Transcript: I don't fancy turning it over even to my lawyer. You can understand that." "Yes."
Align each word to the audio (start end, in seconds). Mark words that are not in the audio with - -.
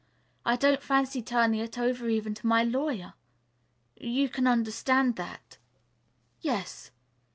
I 0.43 0.55
don't 0.55 0.81
fancy 0.81 1.21
turning 1.21 1.59
it 1.59 1.77
over 1.77 2.09
even 2.09 2.33
to 2.33 2.47
my 2.47 2.63
lawyer. 2.63 3.13
You 3.95 4.29
can 4.29 4.47
understand 4.47 5.15
that." 5.17 5.59
"Yes." 6.39 6.89